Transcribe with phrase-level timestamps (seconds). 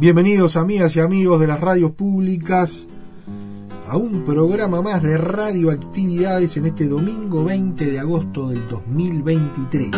[0.00, 2.88] Bienvenidos amigas y amigos de las radios públicas
[3.86, 9.90] a un programa más de radioactividades en este domingo 20 de agosto del 2023.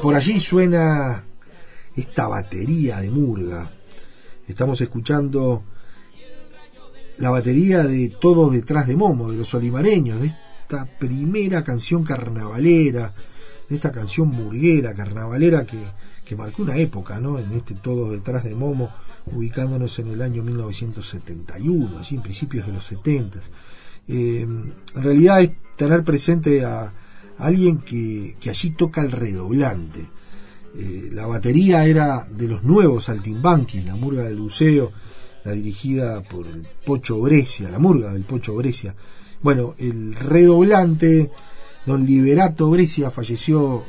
[0.00, 1.22] Por allí suena
[1.94, 3.70] esta batería de murga.
[4.46, 5.62] Estamos escuchando
[7.18, 13.10] la batería de Todos detrás de Momo, de los olimareños, de esta primera canción carnavalera,
[13.68, 15.78] de esta canción murguera, carnavalera que,
[16.24, 17.38] que marcó una época, ¿no?
[17.38, 18.90] En este Todos detrás de Momo,
[19.26, 23.38] ubicándonos en el año 1971, así en principios de los 70.
[24.08, 26.92] Eh, en realidad es tener presente a,
[27.40, 30.06] alguien que, que allí toca el redoblante.
[30.78, 34.92] Eh, la batería era de los nuevos Altimbanqui, la murga del buceo,
[35.44, 38.94] la dirigida por el Pocho Brescia, la murga del Pocho Brescia.
[39.42, 41.30] Bueno, el redoblante,
[41.86, 43.82] don Liberato Brescia, falleció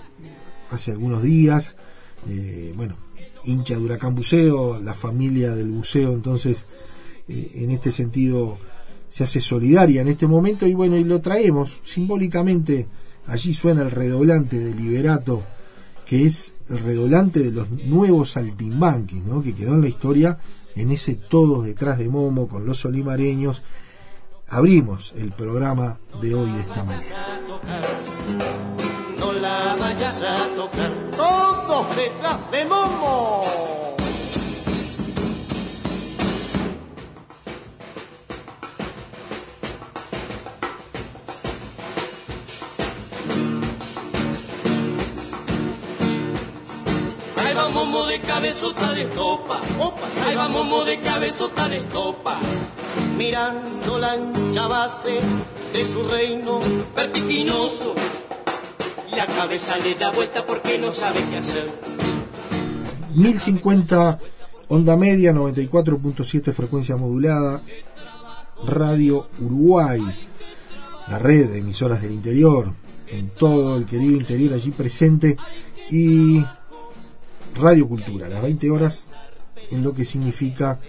[0.72, 1.76] hace algunos días.
[2.28, 2.96] Eh, bueno,
[3.44, 6.66] hincha de Huracán Buceo, la familia del buceo, entonces,
[7.28, 8.58] eh, en este sentido,
[9.10, 12.88] se hace solidaria en este momento y bueno, y lo traemos simbólicamente.
[13.28, 15.44] Allí suena el redoblante de Liberato,
[16.06, 19.42] que es el redoblante de los nuevos saltimbanquis, ¿no?
[19.42, 20.38] que quedó en la historia
[20.76, 23.62] en ese todos detrás de Momo con los olimareños.
[24.48, 27.28] Abrimos el programa de hoy de esta manera.
[29.20, 33.71] no la vayas a tocar, todos detrás de Momo.
[47.52, 49.60] Ahí va Momo de cabezota de estopa,
[50.26, 52.40] ahí va Momo de cabezota de estopa,
[53.18, 55.20] mirando la ancha base
[55.74, 56.62] de su reino
[56.96, 57.94] vertiginoso.
[59.18, 61.70] La cabeza le da vuelta porque no sabe qué hacer.
[63.16, 64.18] 1050
[64.70, 67.62] onda media, 94.7 frecuencia modulada,
[68.66, 70.00] Radio Uruguay,
[71.10, 72.72] la red de emisoras del interior,
[73.10, 75.36] en todo el querido interior allí presente,
[75.90, 76.42] y
[77.56, 79.12] Radio Cultura, las 20 horas,
[79.70, 80.80] en lo que significa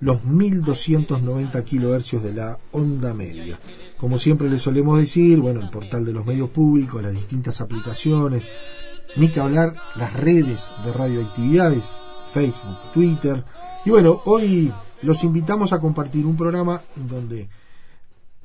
[0.00, 3.58] los 1290 kilohercios de la onda media.
[3.98, 8.44] Como siempre le solemos decir, bueno, el portal de los medios públicos, las distintas aplicaciones,
[9.16, 11.84] ni que hablar las redes de radioactividades,
[12.32, 13.44] Facebook, Twitter.
[13.84, 14.72] Y bueno, hoy
[15.02, 17.48] los invitamos a compartir un programa en donde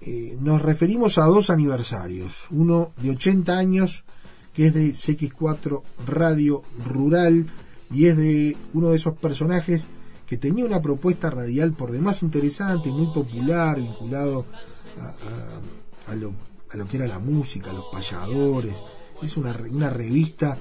[0.01, 2.45] eh, nos referimos a dos aniversarios.
[2.51, 4.03] Uno de 80 años,
[4.53, 7.47] que es de CX4 Radio Rural,
[7.91, 9.85] y es de uno de esos personajes
[10.25, 14.45] que tenía una propuesta radial por demás interesante, muy popular, vinculado
[16.07, 16.33] a, lo,
[16.87, 18.75] que era la música, a los payadores.
[19.21, 20.57] Es una, re- una revista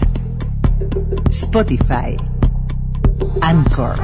[1.29, 2.17] Spotify.
[3.43, 4.01] Anchor.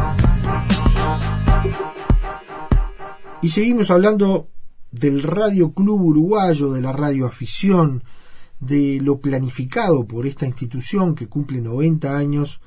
[3.40, 4.50] Y seguimos hablando
[4.90, 8.04] del Radio Club Uruguayo, de la radio afición,
[8.60, 12.60] de lo planificado por esta institución que cumple 90 años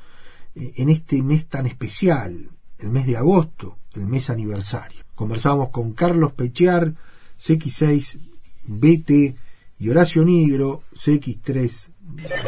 [0.55, 2.49] en este mes tan especial,
[2.79, 5.03] el mes de agosto, el mes aniversario.
[5.15, 6.93] Conversamos con Carlos Pechear,
[7.39, 8.19] CX6
[8.65, 9.35] BT
[9.79, 11.89] y Horacio Nigro, CX3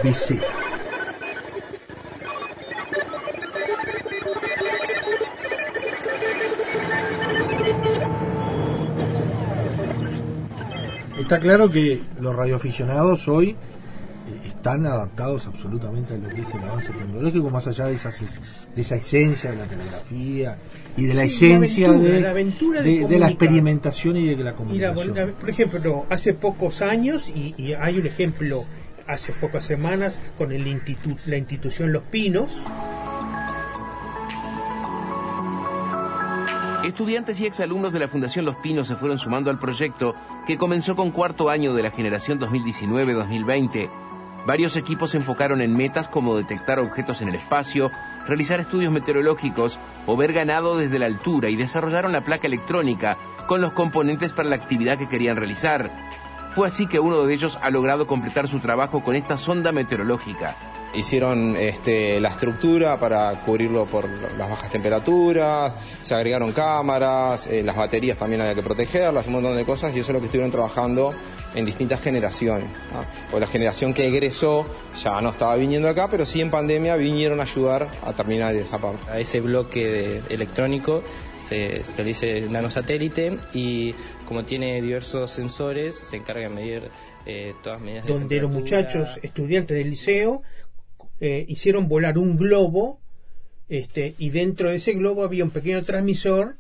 [0.03, 0.41] BZ.
[11.19, 13.55] Está claro que los radioaficionados hoy
[14.61, 18.81] están adaptados absolutamente a lo que es el avance tecnológico, más allá de, esas, de
[18.83, 20.59] esa esencia de la telegrafía
[20.95, 23.31] y de la Sí, la esencia aventura, de, la aventura de de- de la comunicar.
[23.31, 25.15] experimentación y de la comunicación.
[25.15, 28.65] la- por ejemplo, hace pocos años, y, y hay un ejemplo
[29.07, 32.61] hace pocas semanas con el institu- la institución Los Pinos,
[36.83, 40.15] Estudiantes y exalumnos de la Fundación Los Pinos se fueron sumando al proyecto
[40.45, 43.89] que comenzó con cuarto año de la generación 2019-2020.
[44.45, 47.91] Varios equipos se enfocaron en metas como detectar objetos en el espacio,
[48.25, 53.17] realizar estudios meteorológicos o ver ganado desde la altura y desarrollaron la placa electrónica
[53.47, 55.91] con los componentes para la actividad que querían realizar.
[56.51, 60.57] Fue así que uno de ellos ha logrado completar su trabajo con esta sonda meteorológica.
[60.93, 67.77] Hicieron este, la estructura para cubrirlo por las bajas temperaturas, se agregaron cámaras, eh, las
[67.77, 70.51] baterías también había que protegerlas, un montón de cosas, y eso es lo que estuvieron
[70.51, 71.13] trabajando
[71.55, 72.67] en distintas generaciones.
[72.93, 73.05] ¿no?
[73.29, 74.65] Pues la generación que egresó
[75.01, 78.77] ya no estaba viniendo acá, pero sí en pandemia vinieron a ayudar a terminar esa
[78.77, 79.09] parte.
[79.09, 81.03] A ese bloque de- electrónico
[81.51, 83.93] se, se le dice nanosatélite y
[84.25, 86.83] como tiene diversos sensores se encarga de medir
[87.25, 90.43] eh, todas las medidas de donde los muchachos estudiantes del liceo
[91.19, 93.01] eh, hicieron volar un globo
[93.67, 96.55] este, y dentro de ese globo había un pequeño transmisor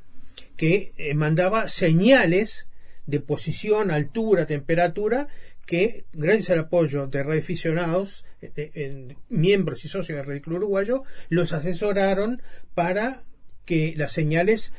[0.57, 2.65] que eh, mandaba señales
[3.05, 5.27] de posición, altura, temperatura
[5.65, 11.03] que gracias al apoyo de radioaficionados, eh, eh, miembros y socios de Radio Club Uruguayo,
[11.29, 12.41] los asesoraron
[12.73, 13.23] para
[13.71, 14.73] que las señales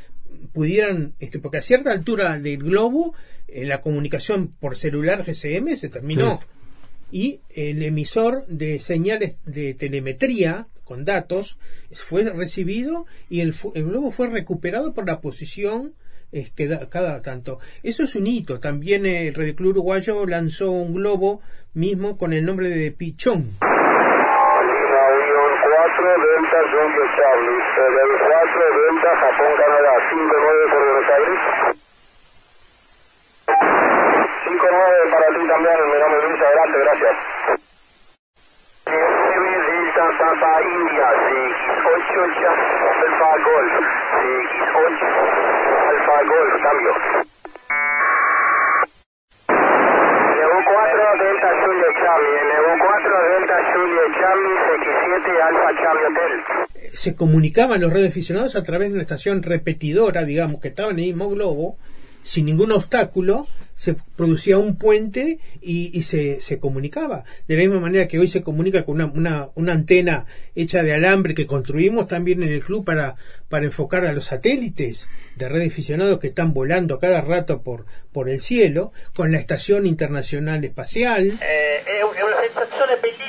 [0.52, 3.14] pudieran, este, porque a cierta altura del globo
[3.48, 6.40] eh, la comunicación por celular GSM se terminó
[7.10, 11.56] y el emisor de señales de telemetría con datos
[11.90, 15.94] fue recibido y el, el globo fue recuperado por la posición
[16.30, 17.60] eh, que da cada tanto.
[17.82, 18.60] Eso es un hito.
[18.60, 21.40] También el Radio Club Uruguayo lanzó un globo
[21.72, 23.52] mismo con el nombre de Pichón.
[26.02, 27.62] Avión 4, Delta, Jumpio Charlie.
[27.76, 29.94] Del 4, Delta, Japón, Canadá.
[30.10, 31.40] 5-9 por Buenos Aires.
[34.44, 37.16] 5-9 para ti también, mi nombre es Luis, adelante, gracias.
[38.86, 41.08] 9 Delta, Papa, India.
[41.22, 42.52] CX8, ya,
[43.00, 43.72] Alfa Golf.
[44.12, 45.00] CX8,
[45.88, 46.92] Alfa Golf, cambio.
[50.36, 52.42] Levo 4, Delta, Julia, Charlie.
[52.42, 54.61] Levo 4, Delta, Julia, Charlie.
[55.22, 56.66] CX7, Alfa, Charlie, Hotel.
[56.74, 60.98] Eh, Se comunicaban los radioaficionados a través de una estación repetidora, digamos, que estaba en
[60.98, 61.78] el mismo globo
[62.22, 67.24] sin ningún obstáculo se producía un puente y, y se, se, comunicaba.
[67.48, 70.92] De la misma manera que hoy se comunica con una, una, una, antena hecha de
[70.92, 73.16] alambre que construimos también en el club para,
[73.48, 78.28] para enfocar a los satélites de red aficionados que están volando cada rato por, por
[78.28, 81.38] el cielo, con la Estación Internacional Espacial.
[81.40, 83.21] Eh, è, è una sensazione bellissima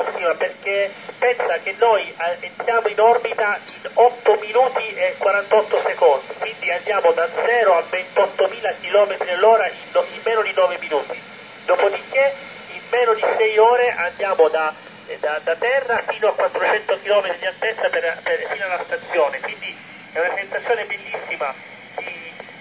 [0.63, 6.71] perché pensa che noi eh, entriamo in orbita in 8 minuti e 48 secondi, quindi
[6.71, 11.21] andiamo da 0 a 28.000 km all'ora in, in meno di 9 minuti.
[11.65, 12.33] Dopodiché
[12.71, 14.73] in meno di 6 ore andiamo da,
[15.07, 19.39] eh, da, da terra fino a 400 km di altezza per, per, fino alla stazione,
[19.41, 19.75] quindi
[20.13, 21.53] è una sensazione bellissima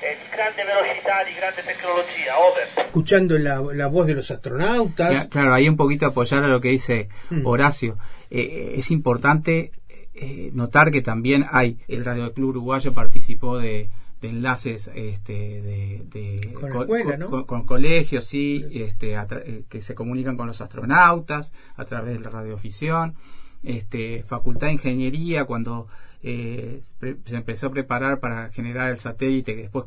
[0.03, 2.39] eh, di grande velocità, di grande tecnologia.
[2.39, 2.69] Over.
[2.77, 5.29] Escuchando la, la voz de los astronautas.
[5.29, 7.47] Claro, ahí un poquito apoyar a lo que dice mm.
[7.47, 7.99] Horacio.
[8.31, 9.73] Eh, es importante
[10.15, 13.91] eh, notar que también hay, el Radio Club Uruguayo participó de,
[14.21, 17.31] de enlaces este, de, de con, con, escuela, ¿no?
[17.31, 22.25] con, con, colegios sí, este, eh, que se comunican con los astronautas a través de
[22.25, 23.15] la radioficción
[23.63, 25.89] este, facultad de ingeniería cuando
[26.23, 29.87] eh, se empezó a preparar para generar el satélite que después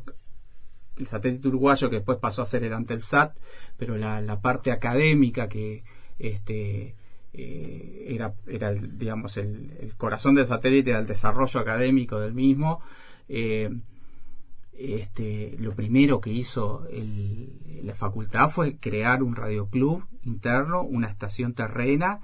[0.96, 3.36] el satélite uruguayo que después pasó a ser el Antelsat
[3.76, 5.84] pero la, parte académica que
[6.18, 6.94] este
[7.32, 12.32] eh, era, era el, digamos el, el, corazón del satélite era el desarrollo académico del
[12.32, 12.80] mismo
[13.28, 13.70] eh,
[14.78, 21.54] este, lo primero que hizo el, la facultad fue crear un radioclub interno, una estación
[21.54, 22.20] terrena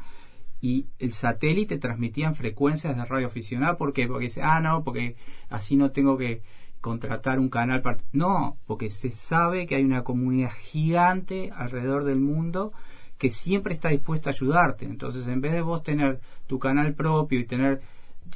[0.63, 5.17] y el satélite transmitía en frecuencias de radio aficionada porque porque dice ah no porque
[5.51, 6.41] así no tengo que
[6.81, 12.73] contratar un canal no porque se sabe que hay una comunidad gigante alrededor del mundo
[13.19, 14.85] que siempre está dispuesta a ayudarte.
[14.85, 17.83] Entonces en vez de vos tener tu canal propio y tener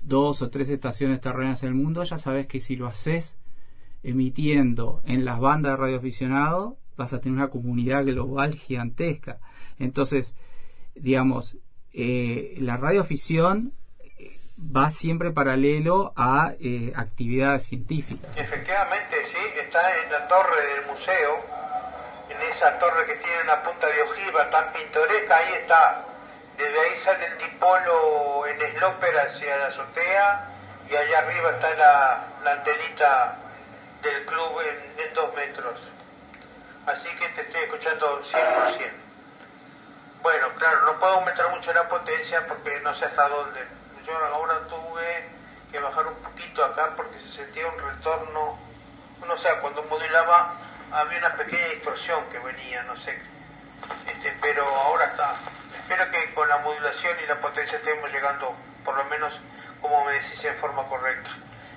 [0.05, 3.37] dos o tres estaciones terrenas en el mundo ya sabes que si lo haces
[4.03, 9.39] emitiendo en las bandas de radioaficionado, vas a tener una comunidad global gigantesca.
[9.79, 10.37] Entonces,
[10.95, 11.57] digamos,
[11.99, 13.73] eh, la radioafición
[14.19, 18.29] eh, va siempre paralelo a eh, actividades científicas.
[18.37, 21.41] Efectivamente, sí, está en la torre del museo,
[22.29, 26.05] en esa torre que tiene una punta de ojiva tan pintoresca, ahí está.
[26.59, 30.49] Desde ahí sale el dipolo en sloper hacia la azotea
[30.91, 33.39] y allá arriba está la, la antenita
[34.03, 35.81] del club en, en, dos metros.
[36.85, 39.06] Así que te estoy escuchando 100%.
[40.27, 43.61] Bueno, claro, no puedo aumentar mucho la potencia porque no sé hasta dónde.
[44.05, 45.31] Yo ahora tuve
[45.71, 48.59] que bajar un poquito acá porque se sentía un retorno,
[49.25, 50.55] no sé, cuando modulaba
[50.91, 53.17] había una pequeña distorsión que venía, no sé.
[54.09, 55.37] Este, pero ahora está.
[55.79, 58.53] Espero que con la modulación y la potencia estemos llegando,
[58.85, 59.33] por lo menos,
[59.81, 61.31] como me decís, en forma correcta.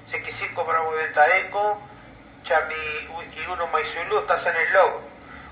[0.09, 1.83] CX5 Bravo Delta Eco,
[2.45, 5.08] Charlie Whisky 1 Maizulu, estás en el log.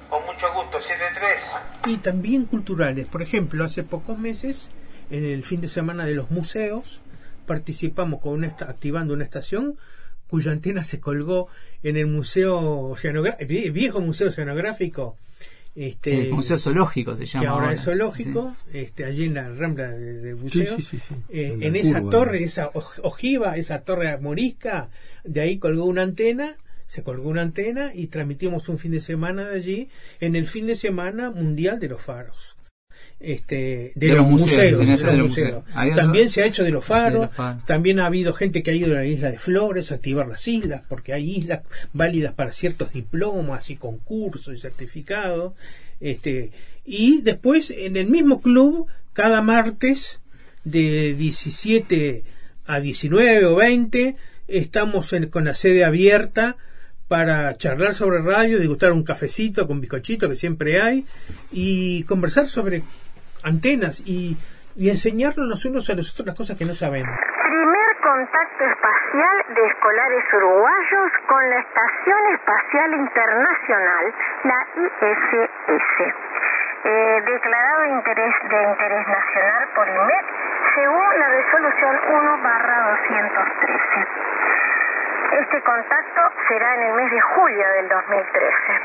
[0.10, 1.42] Con mucho gusto, 73.
[1.88, 3.08] Y también culturales.
[3.08, 4.70] Por ejemplo, hace pocos meses,
[5.10, 7.02] en el fin de semana de los museos,
[7.46, 9.78] participamos con una activando una estación
[10.28, 11.48] cuya antena se colgó
[11.84, 12.60] en el museo
[12.90, 15.18] oceanográfico, viejo museo oceanográfico.
[15.76, 18.80] Este, el museo zoológico se llama que ahora, es zoológico sí.
[18.80, 20.98] este allí en la rambla del de museo sí, sí,
[21.30, 24.90] eh, en esa curva, torre esa ojiva esa torre morisca
[25.24, 26.56] de ahí colgó una antena
[26.88, 29.89] se colgó una antena y transmitimos un fin de semana de allí
[30.20, 32.58] en el fin de semana mundial de los faros
[33.20, 35.63] este, de, de los, los, museos, museos, de los museos.
[35.74, 37.65] Ahí También se ha hecho de los faros, de los faros.
[37.65, 40.48] también ha habido gente que ha ido a la isla de Flores a activar las
[40.48, 41.62] islas, porque hay islas
[41.94, 45.53] válidas para ciertos diplomas y concursos y certificados.
[46.00, 46.51] Este,
[46.86, 50.22] y después en el mismo club, cada martes
[50.63, 52.24] de 17
[52.65, 54.15] a 19 o 20,
[54.48, 56.58] estamos en, con la sede abierta
[57.08, 61.06] para charlar sobre radio, degustar un cafecito con bizcochito que siempre hay
[61.52, 62.84] y conversar sobre
[63.44, 64.38] antenas y,
[64.76, 67.16] y enseñarnos los unos a los otros las cosas que no sabemos.
[67.16, 74.06] Primer contacto espacial de escolares uruguayos con la Estación Espacial Internacional,
[74.44, 76.14] la ISS.
[76.84, 80.26] Eh, declarado de interés, de interés nacional por IMET
[80.78, 84.08] según la resolución 1 213.
[85.32, 88.82] Este contacto será en el mes de julio del 2013.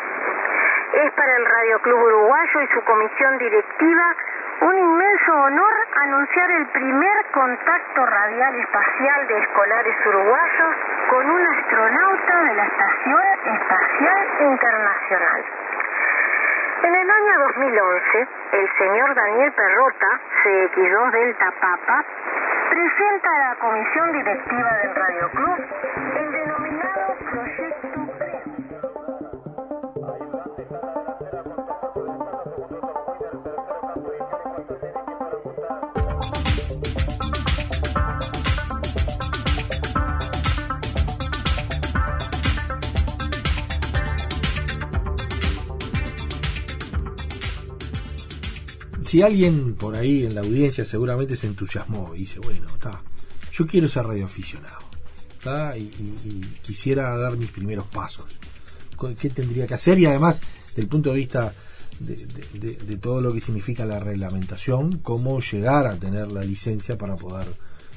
[0.93, 4.15] Es para el Radio Club Uruguayo y su comisión directiva
[4.61, 10.77] un inmenso honor anunciar el primer contacto radial espacial de escolares uruguayos
[11.11, 15.45] con un astronauta de la Estación Espacial Internacional.
[16.85, 22.05] En el año 2011, el señor Daniel Perrota, CX2 Delta Papa,
[22.71, 25.59] presenta a la comisión directiva del Radio Club
[26.17, 28.43] el denominado Proyecto Creo.
[49.13, 53.03] Si alguien por ahí en la audiencia seguramente se entusiasmó y dice, bueno, está,
[53.53, 54.79] yo quiero ser radioaficionado
[55.77, 58.25] y, y- y quisiera dar mis primeros pasos.
[59.21, 59.99] ¿Qué tendría que hacer?
[59.99, 61.53] Y además, desde el punto de vista
[62.01, 66.43] de, de- de- de todo lo que significa la reglamentación, cómo llegar a tener la
[66.43, 67.49] licencia para poder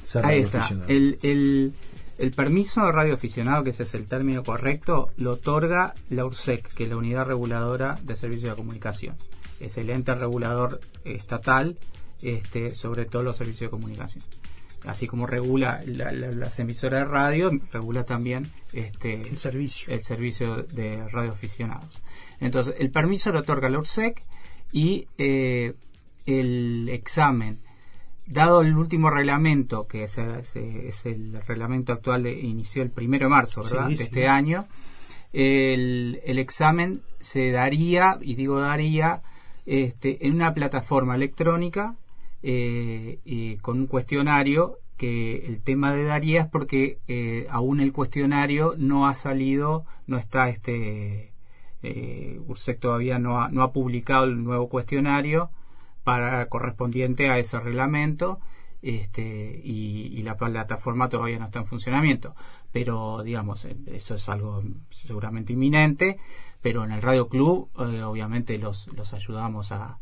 [0.04, 0.58] ser Ahí está.
[0.58, 0.90] radioaficionado.
[0.92, 1.72] El, el,
[2.18, 6.84] el permiso de radioaficionado, que ese es el término correcto, lo otorga la URSEC, que
[6.84, 9.14] es la Unidad Reguladora de Servicios de Comunicación.
[9.60, 11.78] Es el ente regulador estatal
[12.22, 14.24] este, sobre todos los servicios de comunicación.
[14.84, 19.92] Así como regula la- la- las emisoras de radio, regula también este, El servicio.
[19.92, 22.00] el servicio de radioaficionados.
[22.40, 24.22] Entonces, el permiso lo otorga la URSEC
[24.72, 25.74] y eh,
[26.26, 27.60] el examen
[28.26, 33.26] dado el último reglamento, que es, es- es el reglamento actual, de- inició el primero
[33.26, 33.86] de marzo, ¿verdad?
[33.88, 34.02] Sí, de sí.
[34.04, 34.66] este año,
[35.32, 39.22] el, el examen se daría, y digo daría,
[39.66, 41.96] este, en una plataforma electrónica
[42.42, 47.92] eh, y con un cuestionario que el tema de daría es porque eh, aún el
[47.92, 51.32] cuestionario no ha salido, no está este
[51.82, 52.40] eh,
[52.80, 55.50] todavía no ha, no ha publicado el nuevo cuestionario
[56.04, 58.40] para correspondiente a ese reglamento
[58.82, 62.34] este, y, y la plataforma todavía no está en funcionamiento.
[62.72, 66.18] Pero, digamos, eh, eso es algo seguramente inminente,
[66.60, 69.98] pero en el Radio Club eh, obviamente los, los ayudamos a,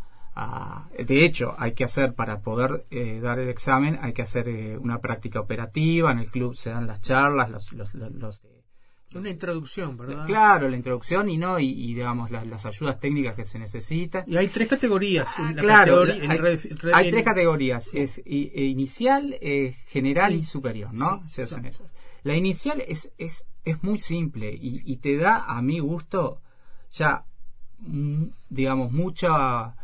[0.98, 4.76] De hecho, hay que hacer, para poder eh, dar el examen, hay que hacer eh,
[4.78, 7.72] una práctica operativa, en el club se dan las charlas, los...
[7.72, 8.42] los, los- los-
[9.14, 10.26] Una introducción, ¿verdad?
[10.26, 14.24] Claro, la introducción y no y, y, digamos las, las ayudas técnicas que se necesitan.
[14.26, 15.28] Y hay tres categorías.
[15.38, 16.30] Ah, La claro, categoría- la- en
[16.94, 21.22] hay, en- tres categorías, es e inicial, eh, general y superior, ¿no?
[21.28, 21.68] Sí, Esas son sí.
[21.68, 21.92] esas.
[22.22, 26.40] La inicial es, es, es muy simple y, y te da, a mi gusto,
[26.90, 27.24] ya,
[28.48, 29.74] digamos, mucha,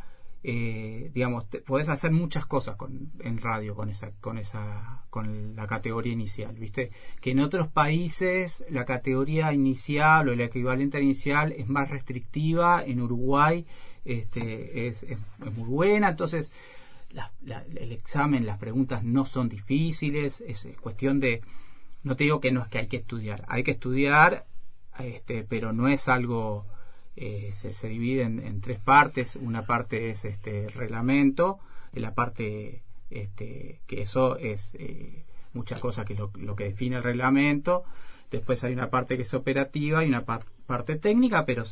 [0.42, 5.55] eh, digamos, te- podés hacer muchas cosas con, en radio con esa, con esa, con
[5.55, 6.90] la categoría inicial, ¿viste?
[7.20, 13.00] Que en otros países la categoría inicial o el equivalente inicial es más restrictiva, en
[13.00, 13.66] Uruguay
[14.05, 16.50] este, es, es- es muy buena, entonces
[17.11, 21.42] la- la- el examen, las preguntas no son difíciles, es, es cuestión de,
[22.03, 24.46] no te digo que no es que hay que estudiar, hay que estudiar,
[24.98, 26.66] este, pero no es algo,
[27.20, 31.59] eh, se, se divide en, en tres partes, una parte es este reglamento,
[31.92, 37.02] la parte este, que eso es eh, muchas cosas que lo, lo que define el
[37.02, 37.85] reglamento,
[38.30, 41.64] después hay una parte que es operativa y una par- parte técnica, pero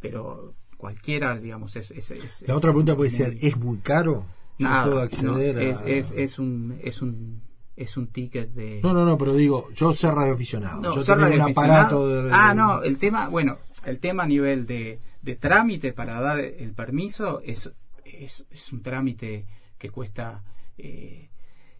[0.00, 1.90] pero cualquiera, digamos, es...
[1.90, 4.26] es- es- La otra pregunta puede ser, ¿es muy caro?
[4.58, 7.40] Nada, puedo no, a- es, es, es un es un
[7.74, 10.82] es un ticket de No, no, no, pero digo, yo ser radioaficionado.
[10.82, 12.30] No, yo ser tengo un aparato de...
[12.32, 16.72] Ah, no, el tema, bueno, el tema a nivel de, de trámite para dar el
[16.72, 17.70] permiso es,
[18.04, 19.46] es, es un trámite
[19.78, 20.42] que cuesta
[20.78, 21.28] eh,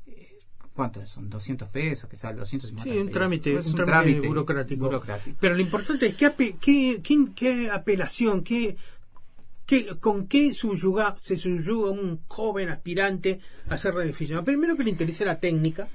[0.07, 0.39] eh,
[0.75, 1.29] ¿Cuánto son?
[1.31, 3.13] 200 pesos, que sale 250 Sí, un pesos.
[3.21, 4.85] trámite, Es un trámite burocrático.
[4.87, 5.37] burocrático.
[5.41, 8.77] Pero lo importante es qué, qué, quién- qué apelación, qué,
[9.67, 14.45] qué- con qué subyuga, se subyuga un joven aspirante a ser radioaficionado.
[14.45, 15.89] Primero que le interese la técnica,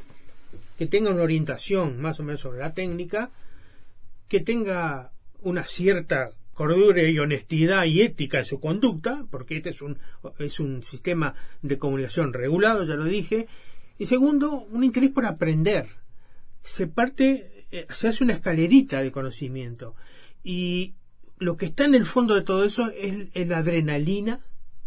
[0.78, 3.32] que tenga una orientación más o menos sobre la técnica,
[4.28, 9.82] que tenga una cierta cordura y honestidad y ética en su conducta, porque este es
[9.82, 10.00] un,
[10.40, 13.48] es un sistema de comunicación regulado, ya lo dije,
[14.00, 15.88] y segundo, un interés por aprender.
[16.64, 19.96] Se parte, eh, se hace una escalerita de conocimiento,
[20.44, 20.96] y
[21.38, 24.40] lo que está en el fondo de todo eso es, es la adrenalina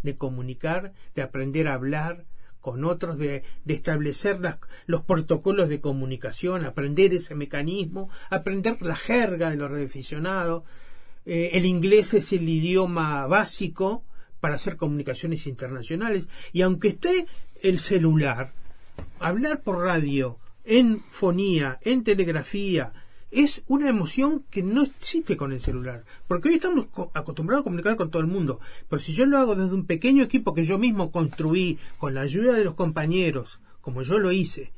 [0.03, 2.25] de comunicar, de aprender a hablar
[2.61, 9.49] con otros, de, establecer las- los protocolos de comunicación, aprender ese mecanismo, aprender la jerga
[9.49, 10.63] de los radioaficionados.
[11.25, 14.03] Eh, el inglés es el idioma básico
[14.39, 17.25] para hacer comunicaciones internacionales y aunque esté
[17.61, 18.53] el celular,
[19.19, 22.93] hablar por radio, en fonía, en telegrafía,
[23.31, 26.03] es una emoción que no existe con el celular.
[26.27, 28.59] Porque hoy estamos co- acostumbrados a comunicar con todo el mundo.
[28.89, 32.21] Pero si yo lo hago desde un pequeño equipo que yo mismo construí, con la
[32.21, 34.71] ayuda de los compañeros, como yo lo hice,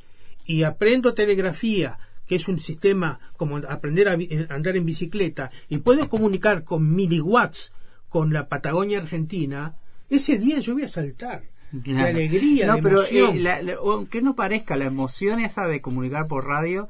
[0.46, 5.78] y aprendo telegrafía, que es un sistema como aprender a a andar en bicicleta, y
[5.80, 7.74] puedo comunicar con miliwatts
[8.10, 9.76] con la Patagonia Argentina,
[10.10, 11.44] ese día yo voy a saltar.
[11.72, 12.10] De Claro.
[12.10, 16.28] alegría, no, de pero eh, la- la- aunque no parezca la emoción esa de comunicar
[16.28, 16.88] por radio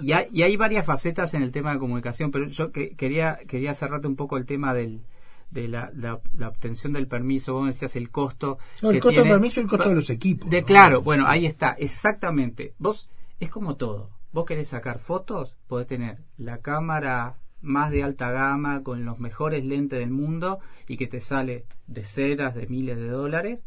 [0.00, 3.38] y hay, y hay varias facetas en el tema de comunicación pero yo que- quería
[3.46, 5.02] quería cerrarte un poco el tema del
[5.50, 8.58] de la, la, la obtención del permiso, vos me decías el costo.
[8.82, 10.50] No, el que costo del permiso y el costo de los equipos.
[10.50, 10.66] De, ¿no?
[10.66, 12.74] Claro, bueno, ahí está, exactamente.
[12.78, 14.10] Vos, es como todo.
[14.32, 19.64] Vos querés sacar fotos, podés tener la cámara más de alta gama con los mejores
[19.64, 23.64] lentes del mundo y que te sale decenas de miles de dólares.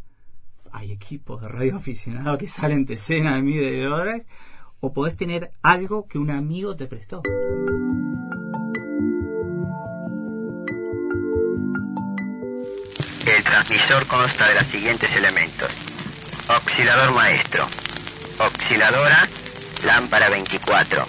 [0.74, 4.28] Hay equipos de radio aficionados que salen decenas de miles de dólares.
[4.80, 7.24] O podés tener algo que un amigo te prestó.
[13.26, 15.70] El transmisor consta de los siguientes elementos.
[16.48, 17.68] Oscilador maestro.
[18.40, 19.28] Osciladora,
[19.84, 21.06] lámpara 24.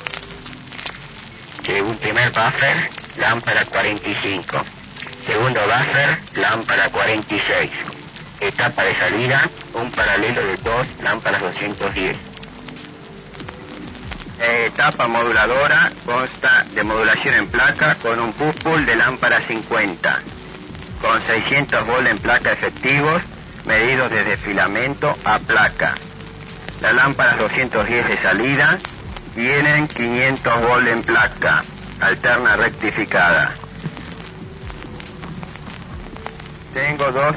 [1.64, 4.64] Según primer buffer, lámpara 45.
[5.26, 7.70] Segundo buffer, lámpara 46.
[8.40, 12.27] Etapa de salida, un paralelo de dos lámparas 210.
[14.40, 20.20] Etapa moduladora consta de modulación en placa con un push pull de lámpara 50
[21.00, 23.22] con 600 volt en placa efectivos,
[23.64, 25.94] medidos desde filamento a placa.
[26.80, 28.78] Las lámparas 210 de salida
[29.34, 31.64] tienen 500 volt en placa,
[32.00, 33.52] alterna rectificada.
[36.74, 37.34] Tengo dos,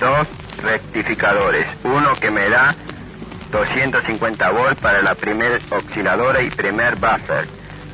[0.00, 0.26] dos
[0.62, 2.74] rectificadores, uno que me da
[3.52, 7.46] 250 volt para la primer osciladora y primer buffer,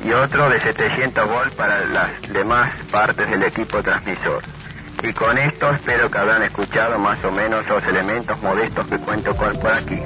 [0.03, 4.41] y otro de 700 volt para las demás partes del equipo transmisor.
[5.03, 9.35] Y con esto espero que habrán escuchado más o menos los elementos modestos que cuento
[9.35, 10.01] con por aquí.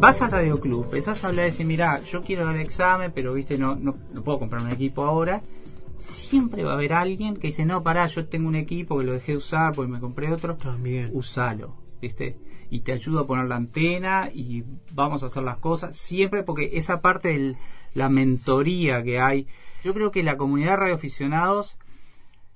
[0.00, 3.12] Vas al Radio Club, empezás a hablar y decir, mira, yo quiero dar el examen,
[3.14, 5.42] pero viste, no, no, no puedo comprar un equipo ahora.
[5.98, 9.12] Siempre va a haber alguien que dice, no, pará, yo tengo un equipo que lo
[9.12, 10.56] dejé de usar porque me compré otro.
[10.56, 11.10] También.
[11.12, 12.36] Usalo, viste.
[12.70, 15.96] Y te ayudo a poner la antena y vamos a hacer las cosas.
[15.96, 17.56] Siempre porque esa parte de
[17.94, 19.46] la mentoría que hay.
[19.84, 21.76] Yo creo que la comunidad de radioaficionados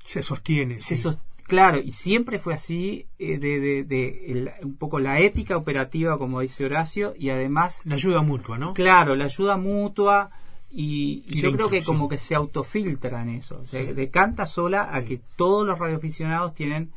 [0.04, 0.80] Se sostiene.
[0.80, 1.02] se sí.
[1.02, 5.56] sos- claro y siempre fue así eh, de, de- de el- un poco la ética
[5.56, 8.74] operativa como dice Horacio y además La ayuda mutua, ¿no?
[8.74, 10.30] claro la ayuda mutua
[10.70, 15.20] y, yo creo que como que se autofiltra en eso se decanta sola a que
[15.36, 16.90] todos los radioaficionados tienen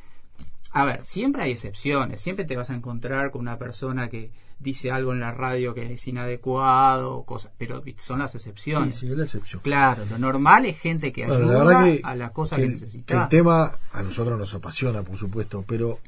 [0.72, 4.92] a ver siempre hay excepciones siempre te vas a encontrar con una persona que dice
[4.92, 9.18] algo en la radio que es inadecuado cosas pero son las excepciones Sí, sí, es
[9.18, 9.62] la excepción.
[9.64, 13.14] claro lo normal es gente que Bueno, ayuda que, a la cosa que que, necesita
[13.16, 16.00] que el tema a nosotros nos apasiona, por supuesto, pero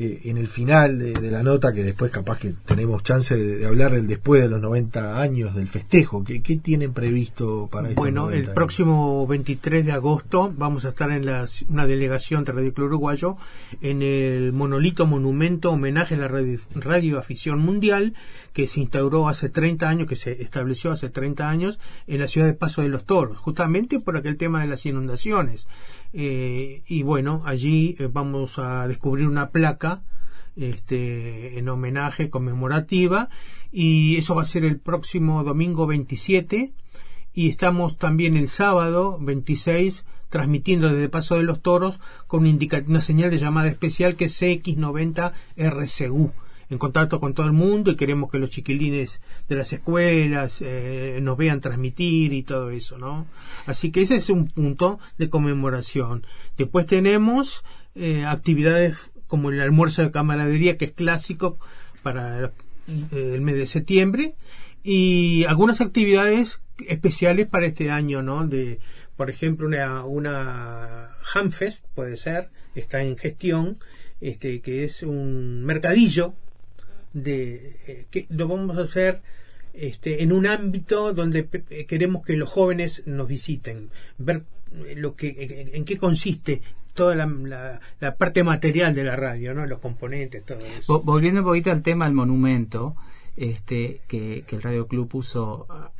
[0.00, 3.56] eh, en el final de, de la nota, que después capaz que tenemos chance de,
[3.58, 7.90] de hablar del después de los 90 años del festejo, ¿qué, qué tienen previsto para
[7.90, 8.54] estos Bueno, 90 el años?
[8.54, 13.36] próximo 23 de agosto vamos a estar en la, una delegación de Radio Club Uruguayo
[13.80, 18.14] en el monolito monumento homenaje a la radio, radioafición mundial
[18.52, 22.46] que se instauró hace 30 años, que se estableció hace 30 años en la ciudad
[22.46, 25.66] de Paso de los Toros, justamente por aquel tema de las inundaciones.
[26.12, 30.02] Eh, y bueno, allí eh, vamos a descubrir una placa
[30.56, 33.28] este, en homenaje conmemorativa
[33.70, 36.72] y eso va a ser el próximo domingo 27
[37.34, 43.00] y estamos también el sábado 26 transmitiendo desde Paso de los Toros con una, una
[43.00, 46.32] señal de llamada especial que es CX90 RCU
[46.70, 51.18] en contacto con todo el mundo y queremos que los chiquilines de las escuelas eh,
[51.22, 53.26] nos vean transmitir y todo eso, ¿no?
[53.66, 56.26] Así que ese es un punto de conmemoración.
[56.56, 61.58] Después tenemos eh, actividades como el almuerzo de camaradería que es clásico
[62.02, 62.52] para
[62.86, 64.34] eh, el mes de septiembre
[64.82, 68.46] y algunas actividades especiales para este año, ¿no?
[68.46, 68.78] De,
[69.16, 73.78] por ejemplo, una, una Hamfest, puede ser, está en gestión,
[74.20, 76.34] este, que es un mercadillo
[77.12, 79.20] de eh, que lo vamos a hacer
[79.74, 84.42] este, en un ámbito donde eh, queremos que los jóvenes nos visiten, ver
[84.86, 86.62] eh, lo que en, qué consiste
[86.94, 89.64] toda la, la- la parte material de la radio, ¿no?
[89.66, 91.00] Los componentes, todo eso.
[91.00, 92.96] Vo- Volviendo un poquito al tema del monumento,
[93.36, 95.92] este, que, que el Radio Club puso ah,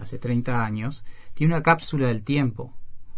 [0.00, 2.72] hace 30 años, tiene una cápsula del tiempo,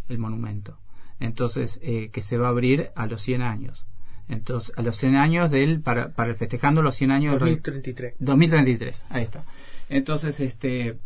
[0.08, 0.76] el monumento.
[1.20, 3.84] Entonces, que se va a abrir a los 100 años.
[4.30, 7.54] Entonces, a los 100 años del, para, para el festejando los 100 años del Radio-
[7.56, 8.14] 2033.
[8.18, 9.44] 2033, ahí está.
[9.88, 10.96] Entonces, este,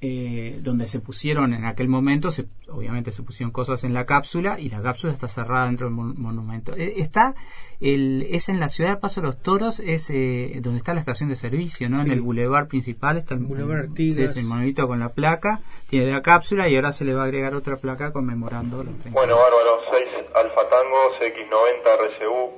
[0.00, 4.58] eh, donde se pusieron en aquel momento, se, obviamente se pusieron cosas en la cápsula
[4.58, 6.74] y la cápsula está cerrada dentro del mon- monumento.
[6.76, 7.34] Eh, está,
[7.80, 11.00] el, es en la ciudad de Paso de los Toros, es eh, donde está la
[11.00, 12.00] estación de servicio, ¿no?
[12.00, 14.14] En el bulevar principal está el, Boulevard el- Artigas.
[14.16, 17.22] sí, es el monolito con la placa, tiene la cápsula y ahora se le va
[17.22, 22.52] a agregar otra placa conmemorando los 30 Bueno, bárbaro, 6 Alfa Tango, CX90 RCU,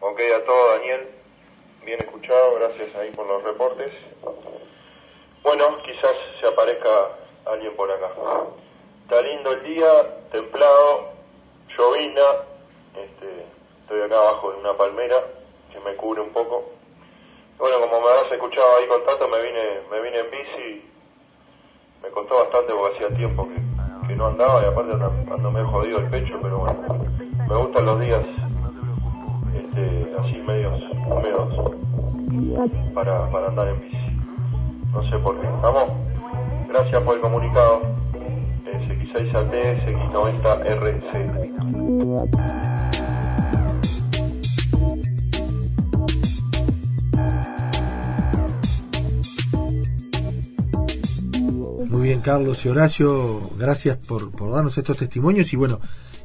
[0.00, 1.00] ok a todo, Daniel.
[1.84, 3.90] bien escuchado, gracias ahí por los reportes.
[5.42, 6.88] Bueno, quizás se aparezca
[7.46, 8.10] alguien por acá.
[9.02, 11.10] Está lindo el día, templado,
[11.76, 12.22] llovina,
[12.94, 13.46] este,
[13.80, 15.16] estoy acá abajo en una palmera
[15.72, 16.70] que me cubre un poco.
[17.58, 20.90] Bueno, como me habrás escuchado ahí con Tato, me vine, me vine en bici,
[22.02, 25.98] me costó bastante porque hacía tiempo que, que no andaba y aparte ando, medio jodido
[25.98, 26.80] el pecho, pero bueno,
[27.48, 28.24] me gustan los días
[29.56, 31.74] este, así medios húmedos
[32.94, 34.01] para, para andar en bici.
[34.92, 35.46] No sé por qué.
[35.62, 35.84] Vamos.
[36.68, 37.80] Gracias por el comunicado.
[38.64, 39.52] SX6AT,
[39.84, 41.12] SX90RC.
[51.88, 55.78] Muy bien, Carlos y Horacio, gracias por, por darnos estos testimonios y bueno,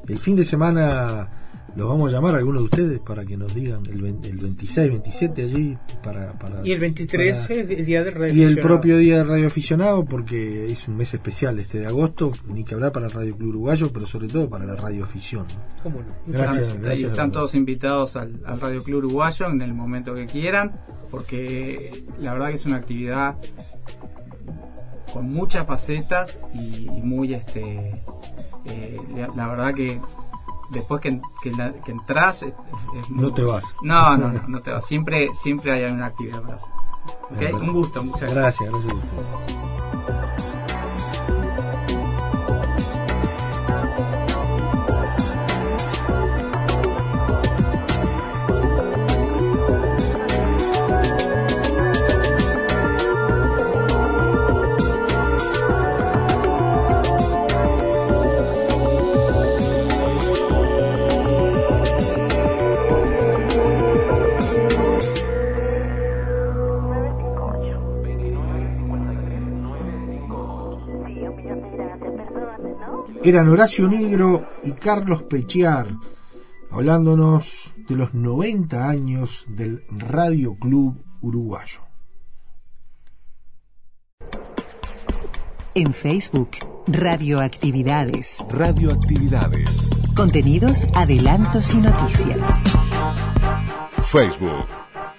[0.08, 1.47] el fin de semana
[1.78, 4.90] los vamos a llamar a algunos de ustedes para que nos digan el, el 26,
[4.90, 8.34] 27 allí para, para Y el 23 para- es el día de radio.
[8.34, 12.34] y el propio día de Radio Aficionado porque es un mes especial este de agosto,
[12.48, 15.46] ni que hablar para el Radio Club Uruguayo, pero sobre todo para la Radio Afición.
[15.84, 16.08] ¿Cómo no?
[16.26, 17.10] Gracias, Están- gracias.
[17.12, 20.80] están todos invitados al, al Radio Club Uruguayo en el momento que quieran,
[21.12, 23.36] porque la verdad que es una actividad
[25.14, 28.02] con muchas facetas y, y muy este
[28.66, 30.00] eh, la, la verdad que
[30.70, 31.52] después que, que,
[31.92, 32.54] entras es-
[32.96, 33.64] es muy- No te vas.
[33.82, 34.86] no no no no te vas.
[34.86, 37.54] Siempre siempre hay una actividad para hacer.
[37.56, 40.37] Un gusto muchas Gracias, gracias a ustedes.
[73.28, 75.90] Eran Horacio Negro y Carlos Pechiar
[76.72, 81.82] hablándonos de los 90 años del Radio Club Uruguayo.
[85.76, 86.52] En Facebook,
[86.88, 88.38] Radioactividades.
[88.50, 89.90] Radioactividades.
[90.16, 92.48] Contenidos, adelantos y noticias.
[94.06, 94.68] Facebook.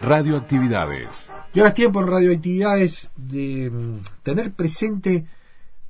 [0.00, 1.28] Radioactividades.
[1.52, 5.26] Y ahora es tiempo en Radioactividades de mm, tener presente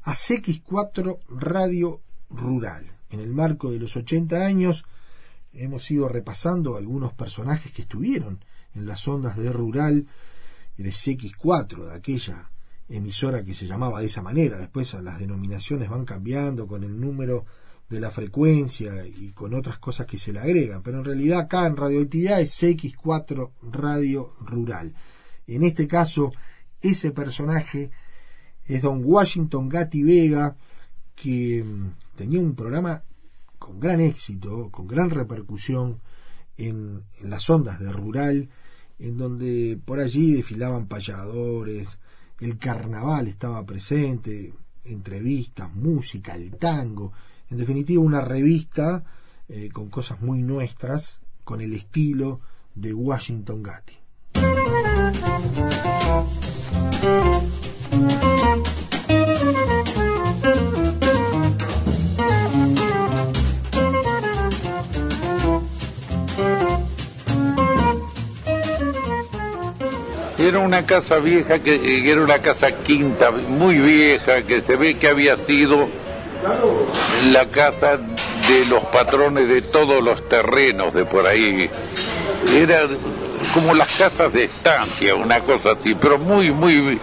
[0.03, 2.85] a CX4 Radio Rural.
[3.11, 4.85] En el marco de los 80 años
[5.53, 10.07] hemos ido repasando algunos personajes que estuvieron en las ondas de Rural
[10.77, 12.51] de CX4, de aquella
[12.88, 14.59] emisora que se llamaba de esa manera.
[14.59, 17.45] Después las denominaciones van cambiando con el número
[17.88, 20.83] de la frecuencia y con otras cosas que se le agregan.
[20.83, 24.95] Pero en realidad acá en Radioactividad es CX4 Radio Rural.
[25.47, 26.33] En este caso,
[26.81, 27.91] ese personaje
[28.67, 30.57] es don Washington Gatti Vega,
[31.21, 33.03] que mm, tenía un programa
[33.59, 36.01] con gran éxito, con gran repercusión
[36.57, 38.49] en, las ondas de rural,
[38.99, 41.99] en donde por allí desfilaban payadores,
[42.41, 44.53] el carnaval estaba presente,
[44.85, 47.13] entrevistas, música, el tango,
[47.51, 49.05] en definitiva una revista
[49.49, 52.41] eh, con cosas muy nuestras, con el estilo
[52.75, 53.95] de Washington Gatti.
[70.49, 75.07] Era una casa vieja, eh, era una casa quinta, muy vieja, que se ve que
[75.07, 75.87] había sido
[77.31, 81.69] la casa de los patrones de todos los terrenos de por ahí.
[82.51, 82.85] Era
[83.53, 86.99] como las casas de estancia, una cosa así, pero muy, muy...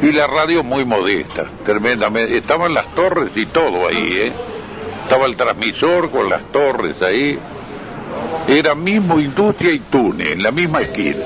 [0.00, 2.38] Y la radio muy modesta, tremendamente.
[2.38, 4.32] Estaban las torres y todo ahí, ¿eh?
[5.02, 7.38] Estaba el transmisor con las torres ahí.
[8.48, 11.20] Era mismo industria y túnel, en la misma esquina.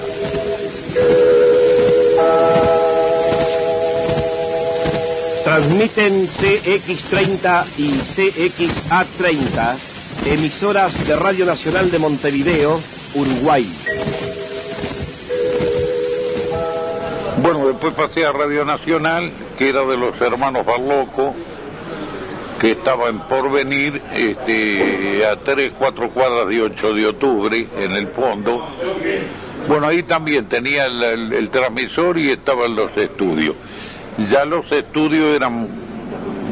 [5.51, 9.77] Transmiten CX30 y CXA30,
[10.27, 12.81] emisoras de Radio Nacional de Montevideo,
[13.17, 13.67] Uruguay.
[17.43, 21.35] Bueno, después pasé a Radio Nacional, que era de los hermanos Barloco,
[22.61, 28.07] que estaba en Porvenir, este, a tres, cuatro cuadras de 8 de octubre, en el
[28.11, 28.69] fondo.
[29.67, 33.57] Bueno, ahí también tenía el, transmisor y estaban los estudios.
[34.19, 35.69] Ya los estudios eran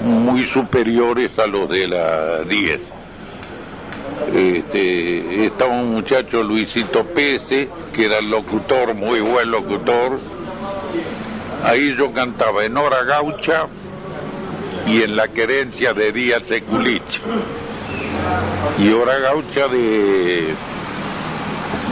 [0.04, 2.80] muy superiores a los de la 10.
[4.34, 10.18] Este, estaba un muchacho Luisito Pese, que era el locutor, muy buen locutor.
[11.64, 13.66] Ahí yo cantaba en hora gaucha
[14.86, 17.20] y en la querencia de Díaz Seculich.
[18.78, 20.54] Y hora gaucha de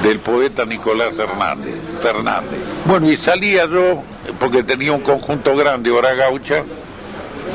[0.03, 2.61] del poeta Nicolás Hernández, Fernández.
[2.85, 4.03] Bueno, y salía yo,
[4.39, 6.63] porque tenía un conjunto grande, hora gaucha,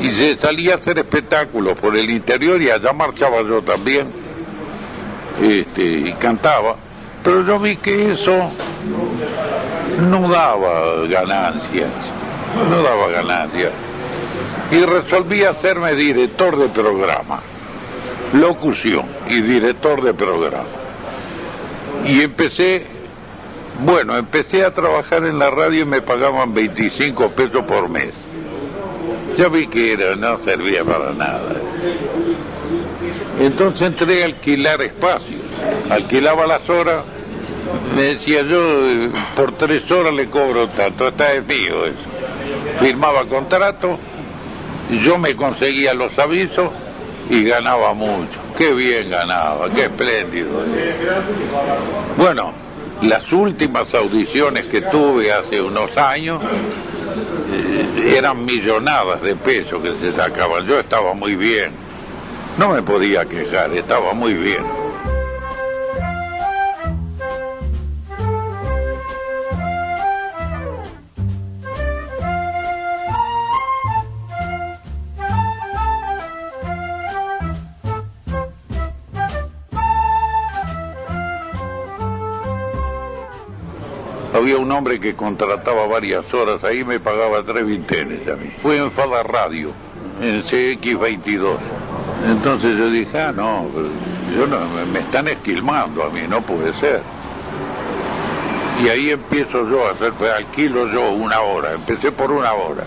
[0.00, 4.06] y se salía a hacer espectáculos por el interior y allá marchaba yo también,
[5.40, 6.76] este, y cantaba.
[7.22, 8.50] Pero yo vi que eso
[10.00, 11.90] no daba ganancias,
[12.68, 13.72] no daba ganancias.
[14.70, 17.40] Y resolví hacerme director de programa,
[18.32, 20.64] locución y director de programa.
[22.06, 22.86] Y empecé,
[23.80, 28.12] bueno, empecé a trabajar en la radio y me pagaban 25 pesos por mes.
[29.36, 31.54] Ya vi que era, no servía para nada.
[33.40, 35.40] Entonces entré a alquilar espacios.
[35.88, 37.04] Alquilaba las horas,
[37.94, 42.78] me decía yo, eh, por tres horas le cobro tanto, está de mío eso.
[42.78, 43.98] Firmaba contrato,
[45.02, 46.70] yo me conseguía los avisos
[47.30, 48.38] y ganaba mucho.
[48.56, 50.50] Qué bien ganaba, qué espléndido.
[52.16, 52.52] Bueno,
[53.02, 56.40] las últimas audiciones que tuve hace unos años
[57.52, 60.66] eh, eran millonadas de pesos que se sacaban.
[60.66, 61.72] Yo estaba muy bien.
[62.58, 64.62] No me podía quejar, estaba muy bien.
[84.42, 88.50] Había un hombre que contrataba varias horas, ahí me pagaba tres vintenes a mí.
[88.60, 89.70] Fue en Fada Radio,
[90.20, 91.58] en CX22.
[92.28, 93.66] Entonces yo dije, ah, no,
[94.36, 97.02] yo no, me- me están esquilmando a mí, no puede ser.
[98.82, 102.82] Y ahí empiezo yo a hacer, pues, alquilo yo una hora, empecé por una hora.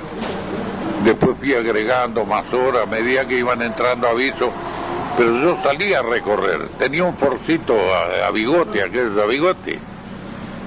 [1.06, 4.50] Después fui agregando más horas a medida que iban entrando avisos,
[5.18, 9.80] pero yo salía a recorrer, tenía un forcito a, a bigote, aquello a bigote,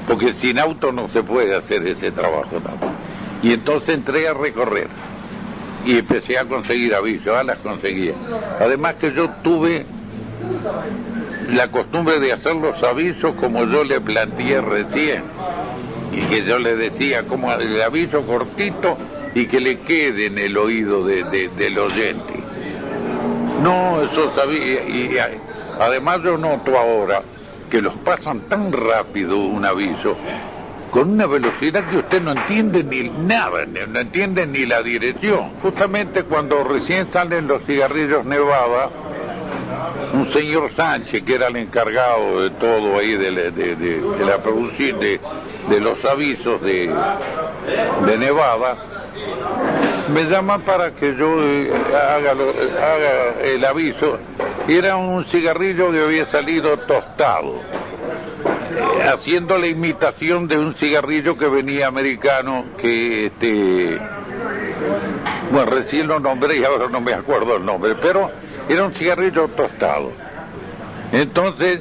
[0.09, 2.93] porque sin auto no se puede hacer ese trabajo tampoco.
[3.43, 4.89] Y entonces entré a recorrer
[5.85, 8.15] y empecé a conseguir avisos, ah, las conseguía.
[8.59, 9.85] Además que yo tuve
[11.53, 15.23] la costumbre de hacer los avisos como yo le planteé recién,
[16.13, 18.97] y que yo le decía como el aviso cortito
[19.35, 22.35] y que le quede en el oído de- de- del oyente.
[23.63, 27.23] No, eso sabía, y, a- además yo noto ahora
[27.69, 30.17] que los pasan tan rápido un aviso,
[30.91, 35.51] con una velocidad que usted no entiende ni nada, no entiende ni la dirección.
[35.63, 38.89] Justamente cuando recién salen los cigarrillos Nevada,
[40.15, 45.21] un señor Sánchez, que era el encargado de todo ahí, de, la- producción, de,
[45.81, 46.87] los avisos de,
[48.19, 48.77] Nevada,
[50.13, 52.33] me llaman para que yo eh, haga
[53.45, 54.19] el aviso.
[54.69, 57.55] Era un cigarrillo que había salido tostado,
[59.11, 63.99] haciendo la imitación de un cigarrillo que venía americano, que este,
[65.51, 68.31] bueno, recién lo nombré y ahora no me acuerdo el nombre, pero
[68.69, 70.13] era un cigarrillo tostado.
[71.13, 71.81] Entonces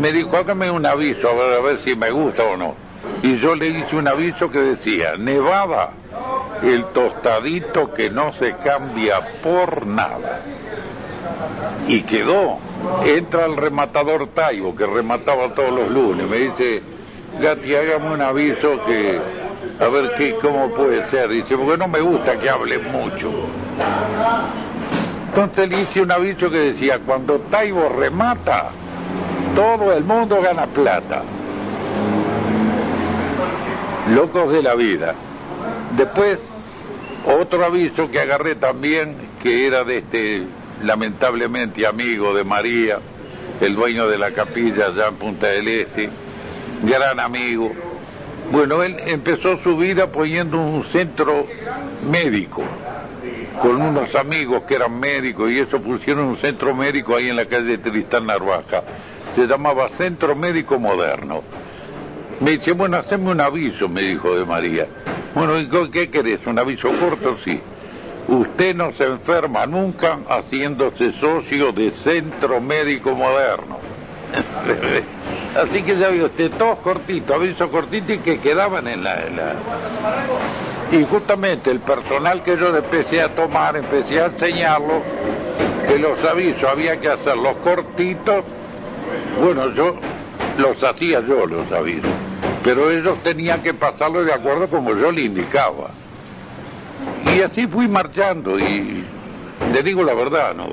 [0.00, 2.74] me dijo, hágame un aviso, a ver, a ver si me gusta o no.
[3.22, 5.90] Y yo le hice un aviso que decía, Nevada,
[6.62, 10.40] el tostadito que no se cambia por nada.
[11.88, 12.58] Y quedó.
[13.04, 16.82] Entra el rematador Taibo, que remataba todos los lunes, me dice,
[17.40, 19.20] Gati, hágame un aviso que,
[19.80, 21.28] a ver qué, cómo puede ser.
[21.30, 23.30] Dice, porque no me gusta que hable mucho.
[25.28, 28.70] Entonces le hice un aviso que decía, cuando Taibo remata,
[29.54, 31.22] todo el mundo gana plata.
[34.10, 35.14] Locos de la vida.
[35.96, 36.38] Después,
[37.40, 40.42] otro aviso que agarré también, que era de este
[40.82, 42.98] lamentablemente amigo de María,
[43.60, 46.10] el dueño de la capilla allá en Punta del Este,
[46.82, 47.72] gran amigo.
[48.50, 51.46] Bueno, él empezó su vida poniendo un centro
[52.10, 52.62] médico,
[53.60, 57.46] con unos amigos que eran médicos, y eso pusieron un centro médico ahí en la
[57.46, 58.82] calle Tristán Narvaja.
[59.36, 61.42] Se llamaba Centro Médico Moderno.
[62.40, 64.86] Me dice, bueno, haceme un aviso, me dijo de María.
[65.34, 66.44] Bueno, ¿y co- qué querés?
[66.46, 67.38] ¿Un aviso corto?
[67.42, 67.58] Sí.
[68.28, 73.78] Usted no se enferma nunca haciéndose socio de Centro Médico Moderno.
[75.54, 79.36] Así que ya vio usted, todos cortitos, aviso cortito y que quedaban en la, en
[79.36, 79.56] la-
[80.90, 85.02] Y justamente el personal que yo empecé a tomar, empecé a enseñarlo,
[85.86, 88.44] que los avisos había que hacerlos cortitos.
[89.42, 89.96] Bueno, yo
[90.56, 92.04] los hacía yo los avisos.
[92.64, 95.90] Pero ellos tenían que pasarlo de acuerdo como yo le indicaba.
[97.36, 99.04] Y así fui marchando y
[99.72, 100.66] le digo la verdad, ¿no?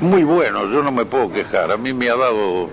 [0.00, 1.70] Muy bueno, yo no me puedo quejar.
[1.72, 2.70] A mí me ha dado,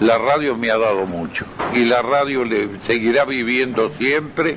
[0.00, 1.46] la radio me ha dado mucho.
[1.74, 4.56] Y la radio le seguirá viviendo siempre,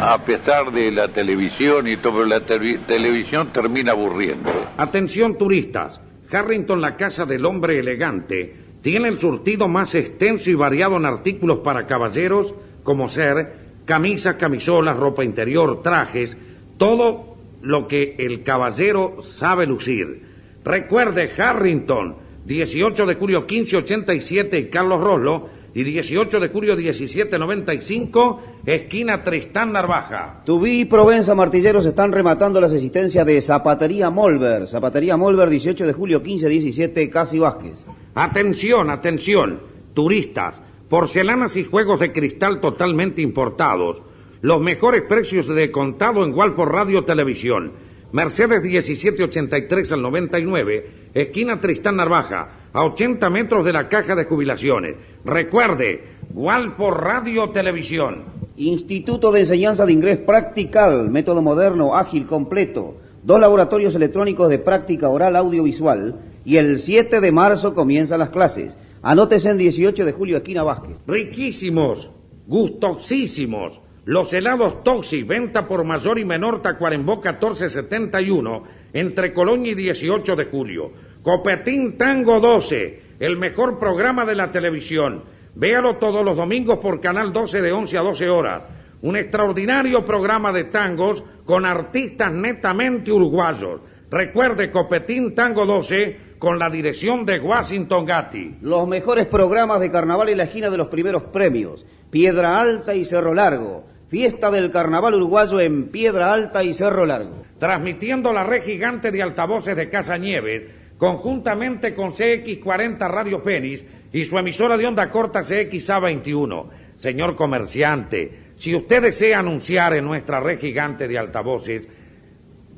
[0.00, 4.50] a pesar de la televisión y todo, pero la te- televisión termina aburriendo.
[4.78, 6.00] Atención turistas,
[6.32, 11.60] Harrington, la casa del hombre elegante, tiene el surtido más extenso y variado en artículos
[11.60, 12.52] para caballeros,
[12.82, 16.36] como ser camisas, camisolas, ropa interior, trajes,
[16.78, 20.22] todo lo que el caballero sabe lucir.
[20.64, 29.22] Recuerde Harrington, 18 de julio 1587 y Carlos Roslo, y 18 de julio 1795, esquina
[29.22, 30.42] Tristán Narvaja.
[30.44, 34.66] Tubí y Provenza Martilleros están rematando las existencias de Zapatería Molver.
[34.66, 37.74] Zapatería Molver, 18 de julio 1517, Casi Vázquez.
[38.14, 39.60] Atención, atención,
[39.94, 40.60] turistas,
[40.92, 44.02] porcelanas y juegos de cristal totalmente importados.
[44.42, 47.72] Los mejores precios de contado en Walford Radio Televisión.
[48.12, 54.96] Mercedes 1783 al 99, esquina Tristán Narvaja, a 80 metros de la caja de jubilaciones.
[55.24, 58.24] Recuerde, Walford Radio Televisión.
[58.56, 62.96] Instituto de Enseñanza de Inglés Practical, método moderno, ágil, completo.
[63.22, 66.20] Dos laboratorios electrónicos de práctica oral audiovisual.
[66.44, 68.76] Y el 7 de marzo comienzan las clases.
[69.04, 70.96] Anótese en 18 de julio, esquina Vázquez.
[71.08, 72.12] Riquísimos,
[72.46, 73.80] gustosísimos.
[74.04, 80.44] Los helados Toxi, venta por mayor y menor Tacuarembó 1471, entre Colonia y 18 de
[80.44, 80.92] julio.
[81.22, 85.24] Copetín Tango 12, el mejor programa de la televisión.
[85.56, 88.62] Véalo todos los domingos por Canal 12 de 11 a 12 horas.
[89.02, 93.80] Un extraordinario programa de tangos con artistas netamente uruguayos.
[94.10, 98.56] Recuerde Copetín Tango 12 con la dirección de Washington Gatti.
[98.62, 101.86] Los mejores programas de carnaval en la esquina de los primeros premios.
[102.10, 103.84] Piedra Alta y Cerro Largo.
[104.08, 107.42] Fiesta del Carnaval Uruguayo en Piedra Alta y Cerro Largo.
[107.60, 110.64] transmitiendo la red gigante de altavoces de Casa Nieves,
[110.98, 116.66] conjuntamente con CX40 Radio Fénix y su emisora de onda corta CXA21.
[116.96, 121.88] Señor comerciante, si usted desea anunciar en nuestra red gigante de altavoces,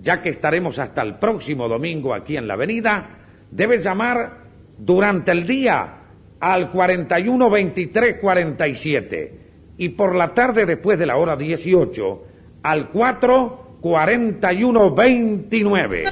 [0.02, 3.23] ya que estaremos hasta el próximo domingo aquí en la avenida,
[3.54, 4.38] debe llamar
[4.76, 6.00] durante el día
[6.40, 9.40] al 41 23 47
[9.78, 12.22] y por la tarde después de la hora 18
[12.64, 16.04] al 4 41 29.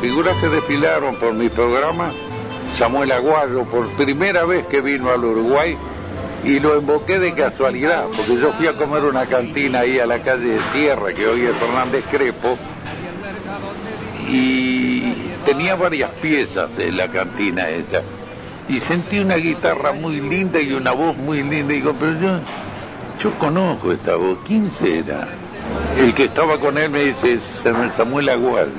[0.00, 2.12] Figuras que desfilaron por mi programa,
[2.76, 5.76] Samuel Aguayo, por primera vez que vino al Uruguay,
[6.44, 10.20] y lo invoqué de casualidad, porque yo fui a comer una cantina ahí a la
[10.20, 12.58] calle de Tierra, que hoy es Fernández Crepo,
[14.28, 15.12] y
[15.44, 18.02] tenía varias piezas en la cantina esa.
[18.68, 21.74] Y sentí una guitarra muy linda y una voz muy linda.
[21.74, 22.38] Y digo, pero yo,
[23.20, 24.38] yo conozco esta voz.
[24.46, 25.28] ¿Quién será?
[25.98, 27.40] El que estaba con él me dice,
[27.96, 28.70] Samuel Aguayo.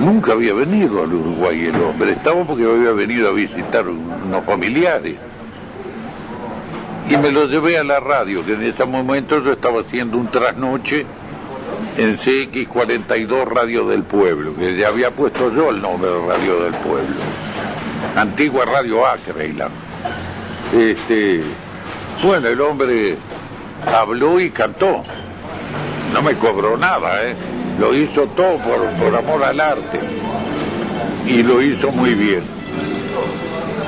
[0.00, 2.12] Nunca había venido al Uruguay el hombre.
[2.12, 5.16] Estaba porque había venido a visitar unos familiares.
[7.08, 10.28] Y me lo llevé a la radio, que en ese momento yo estaba haciendo un
[10.28, 11.04] trasnoche
[11.96, 16.74] en CX42 Radio del Pueblo, que ya había puesto yo el nombre de Radio del
[16.74, 17.16] Pueblo.
[18.16, 19.74] Antigua Radio Acreyland.
[20.72, 21.42] Este,
[22.24, 23.16] bueno, el hombre
[23.86, 25.04] habló y cantó.
[26.12, 27.34] No me cobró nada, ¿eh?
[27.78, 30.00] Lo hizo todo por, por amor al arte.
[31.26, 32.42] Y lo hizo muy bien.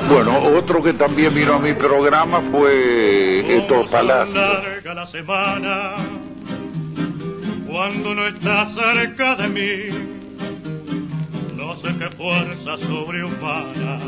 [0.09, 4.33] Bueno, otro que también vino a mi programa fue Héctor Palacio.
[4.33, 5.95] larga la semana
[7.67, 10.17] cuando no estás cerca de mí.
[11.55, 13.99] No sé qué fuerza sobrehumana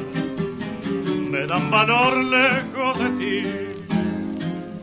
[1.30, 3.79] me dan valor lejos de ti.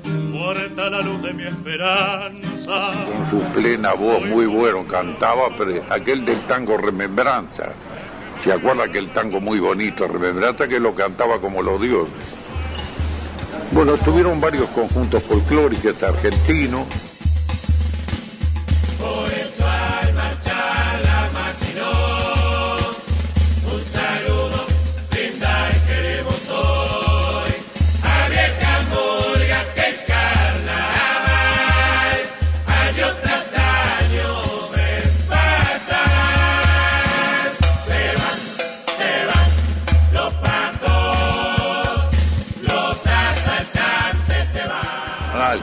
[0.06, 3.04] Muerta la luz de mi esperanza.
[3.06, 7.72] Con su plena voz, muy bueno, cantaba, pero aquel del tango Remembranza.
[8.44, 12.12] ¿Se acuerda que el tango muy bonito, Remembranza, que lo cantaba como los dioses?
[13.72, 16.86] Bueno, tuvieron varios conjuntos folclóricos argentinos.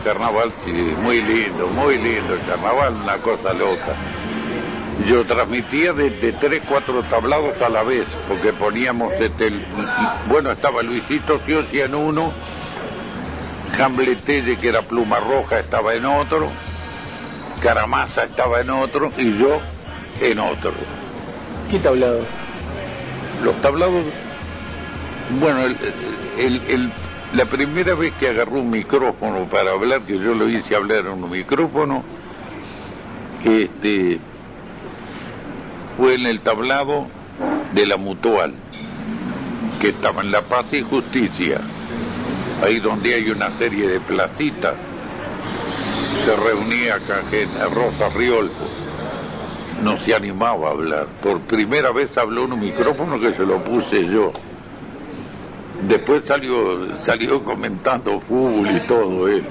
[0.03, 2.33] Carnaval sí, muy lindo, muy lindo.
[2.33, 3.95] El carnaval, una cosa loca.
[5.07, 9.65] Yo transmitía de, de tres, cuatro tablados a la vez, porque poníamos este, el-
[10.27, 12.31] bueno, estaba Luisito Siosi en uno,
[13.77, 16.47] Hambletelle, que era pluma roja, estaba en otro,
[17.61, 19.59] Caramasa estaba en otro, y yo
[20.21, 20.71] en otro.
[21.71, 22.19] ¿Qué tablado?
[23.43, 24.05] Los tablados,
[25.39, 25.77] bueno, el-
[26.37, 26.91] el- el-
[27.33, 31.23] la primera vez que agarró un micrófono para hablar, que yo lo hice hablar en
[31.23, 32.03] un micrófono,
[33.43, 34.19] este,
[35.97, 37.07] fue en el tablado
[37.73, 38.53] de la Mutual,
[39.81, 41.59] que estaba en La Paz y Justicia,
[42.63, 44.75] ahí donde hay una serie de placitas.
[46.23, 48.67] Se reunía gente, Rosa Riolfo
[49.81, 51.07] no se animaba a hablar.
[51.21, 54.31] Por primera vez habló en un micrófono que se lo puse yo.
[55.87, 59.43] Después salió, salió comentando fútbol y todo él.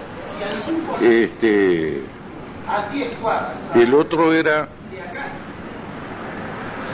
[1.01, 2.03] Este,
[3.75, 4.69] el otro era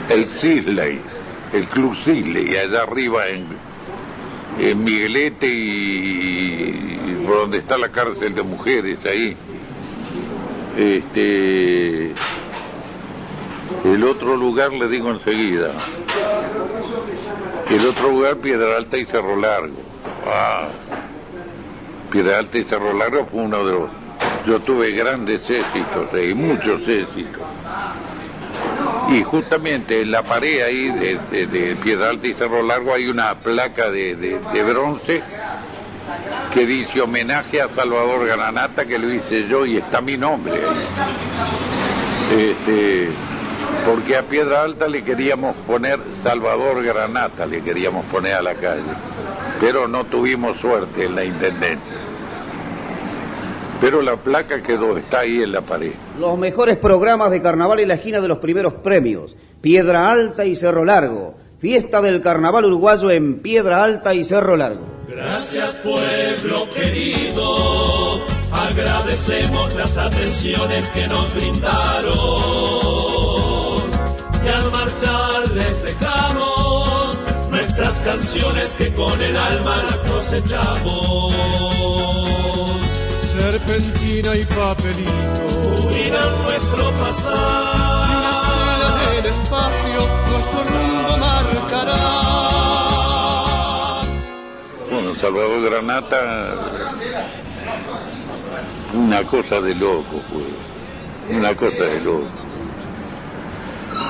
[0.09, 0.99] el Sisley,
[1.53, 3.47] el Club Sisley, allá arriba en,
[4.59, 9.37] en Miguelete y, por donde está la cárcel de mujeres ahí.
[10.77, 12.13] Este,
[13.83, 15.71] el otro lugar le digo enseguida.
[17.69, 19.77] El otro lugar, Piedra Alta y Cerro Largo.
[20.25, 20.67] Ah,
[22.11, 23.89] Piedra Alta y Cerro Largo fue uno de los...
[24.47, 27.41] Yo tuve grandes éxitos y muchos éxitos.
[29.09, 33.91] Y justamente en la pared ahí de, Piedra Alta y Cerro Largo hay una placa
[33.91, 35.21] de bronce
[36.53, 40.87] que dice homenaje a Salvador Granata que lo hice yo y está mi nombre ahí.
[42.37, 43.09] Este,
[43.89, 48.83] porque a Piedra Alta le queríamos poner Salvador Granata, le queríamos poner a la calle,
[49.59, 51.97] pero no tuvimos suerte en la intendencia.
[53.81, 55.93] Pero la placa quedó, está ahí en la pared.
[56.19, 59.35] Los mejores programas de carnaval en la esquina de los primeros premios.
[59.59, 61.33] Piedra Alta y Cerro Largo.
[61.57, 64.85] Fiesta del carnaval uruguayo en Piedra Alta y Cerro Largo.
[65.07, 68.21] Gracias pueblo querido,
[68.51, 72.69] agradecemos las atenciones que nos brindaron.
[74.43, 77.17] Y al marchar les dejamos
[77.49, 81.33] nuestras canciones que con el alma las cosechamos.
[83.33, 85.11] Serpentina y papelito.
[85.81, 87.99] Cubrirán nuestro pasar.
[89.11, 92.29] En el espacio nuestro rumbo marcará.
[94.91, 96.55] Bueno, Salvador Granata,
[98.93, 102.38] una cosa de loco fue, una cosa de loco.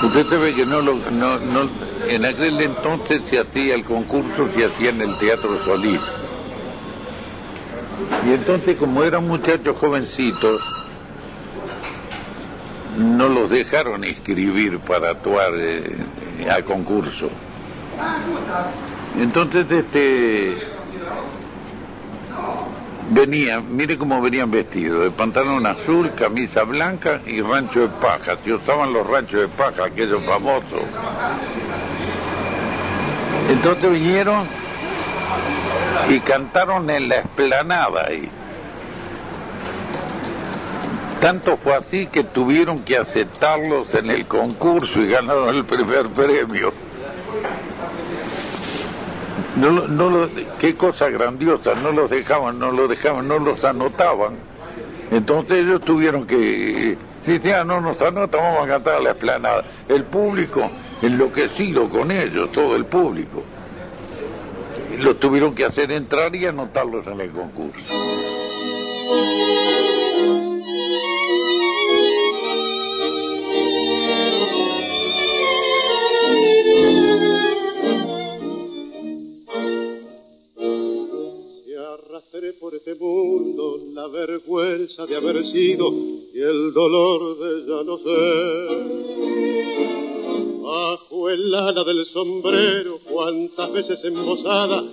[0.04, 1.70] Usted sabe que no lo, no, no,
[2.08, 6.02] en aquel entonces se hacía el concurso, se hacía en el Teatro Solís.
[8.26, 10.62] Y entonces como eran muchachos jovencitos,
[12.98, 15.96] no los dejaron inscribir para actuar eh,
[16.50, 17.30] a concurso.
[19.20, 20.58] Entonces, este,
[23.10, 28.38] venía, mire cómo venían vestidos, de pantalón azul, camisa blanca y rancho de paja.
[28.44, 30.82] Se usaban los ranchos de paja, aquellos famosos.
[33.50, 34.48] Entonces vinieron
[36.10, 38.30] y cantaron en la esplanada ahí.
[41.20, 46.72] Tanto fue así que tuvieron que aceptarlos en el concurso y ganaron el primer premio.
[49.60, 54.36] No, no lo- qué cosa grandiosa, no los dejaban, no los dejaban, no los anotaban.
[55.12, 59.64] Entonces ellos tuvieron que, si ah, no nos anotan, vamos a cantar a la esplanada.
[59.88, 60.70] El público
[61.02, 63.44] enloquecido con ellos, todo el público.
[65.00, 67.94] Los tuvieron que hacer entrar y anotarlos en el concurso.
[84.00, 85.92] La vergüenza de haber sido
[86.34, 88.70] y el dolor de ya no ser.
[90.62, 94.84] Bajo el ala del sombrero, cuántas veces embosada,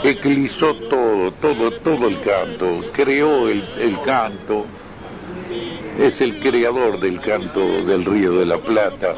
[0.05, 4.67] eclizó todo, todo, todo el canto, creó el, el canto,
[5.99, 9.15] es el creador del canto del Río de la Plata.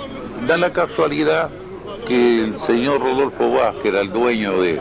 [0.47, 1.51] Da la casualidad
[2.07, 4.81] que el señor Rodolfo Vázquez era el dueño de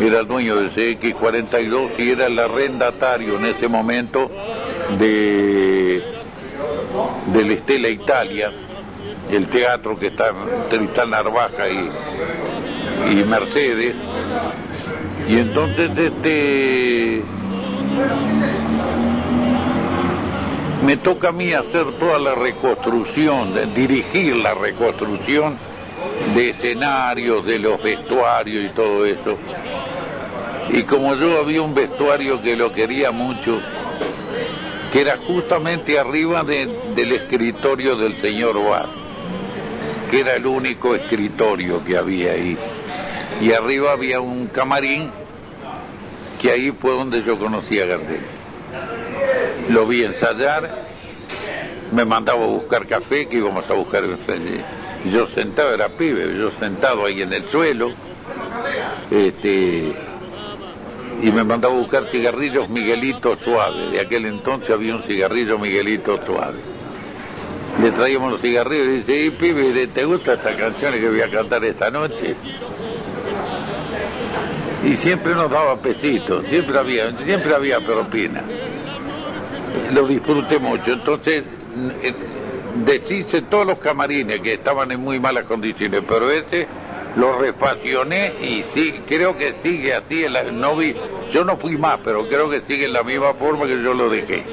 [0.00, 4.30] era el dueño de CX42 y era el arrendatario en ese momento
[4.98, 6.02] de
[7.32, 8.50] del Estela Italia
[9.30, 10.32] el teatro que está
[10.68, 11.90] Tristán Narvaja y,
[13.12, 13.94] y Mercedes.
[15.28, 17.22] Y entonces este
[20.84, 25.56] me toca a mí hacer toda la reconstrucción, dirigir la reconstrucción
[26.34, 29.36] de escenarios, de los vestuarios y todo eso.
[30.70, 33.60] Y como yo había un vestuario que lo quería mucho,
[34.92, 38.88] que era justamente arriba de- del escritorio del señor Bar,
[40.10, 42.56] que era el único escritorio que había ahí.
[43.40, 45.10] Y arriba había un camarín,
[46.40, 48.39] que ahí fue donde yo conocí a Gardel.
[49.70, 50.68] Lo vi ensayar,
[51.92, 54.04] me mandaba a buscar café, que íbamos a buscar
[55.04, 57.92] yo sentado, era pibe, yo sentado ahí en el suelo,
[59.10, 59.92] este,
[61.22, 63.90] y me mandaba a buscar cigarrillos Miguelito Suave.
[63.92, 66.58] De aquel entonces había un cigarrillo Miguelito Suave.
[67.80, 71.30] Le traíamos los cigarrillos y dice, "Ey, pibe, ¿te gusta esta canción que voy a
[71.30, 72.34] cantar esta noche?
[74.84, 78.42] Y siempre nos daba pesitos, siempre había, siempre había propina.
[79.94, 80.92] Lo disfruté mucho.
[80.92, 81.42] Entonces,
[82.02, 82.14] eh,
[82.84, 86.66] deshice todos los camarines que estaban en muy malas condiciones, pero ese
[87.16, 90.24] lo refaccioné y sí, creo que sigue así.
[90.24, 90.94] en no vi,
[91.32, 94.08] yo no fui más, pero creo que sigue en la misma forma que yo lo
[94.08, 94.44] dejé.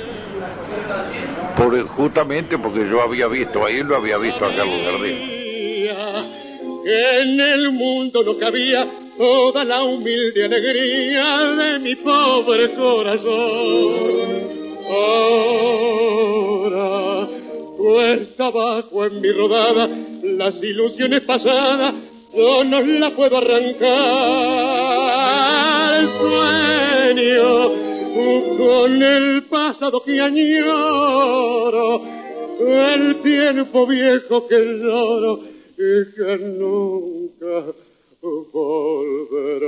[1.56, 5.38] Por, justamente porque yo había visto ahí, lo había visto a Carlos Gardel.
[6.84, 14.57] que en el mundo no cabía toda la humilde alegría de mi pobre corazón.
[15.70, 16.78] Ahora,
[17.78, 19.88] cuesta abajo en mi rodada,
[20.24, 21.94] las ilusiones pasadas,
[22.34, 23.88] yo no las puedo arrancar.
[26.00, 27.88] El sueño
[28.58, 32.02] con el pasado que añoro,
[32.60, 35.40] el tiempo viejo que lloro
[35.78, 37.74] y que nunca
[38.52, 39.68] volverá.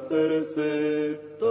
[0.00, 1.46] Perfecta,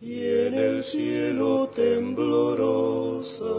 [0.00, 3.50] y en el cielo temblorosas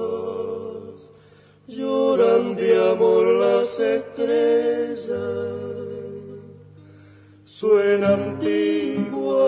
[1.68, 5.10] lloran de amor las estrellas.
[7.46, 9.48] Suena antigua,